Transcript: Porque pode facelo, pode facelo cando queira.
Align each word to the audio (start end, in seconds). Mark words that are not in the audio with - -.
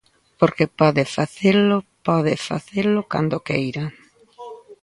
Porque 0.39 0.65
pode 0.79 1.03
facelo, 1.17 1.77
pode 2.07 2.33
facelo 2.49 2.99
cando 3.11 3.43
queira. 3.47 3.85